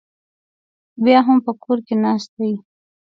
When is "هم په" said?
1.27-1.51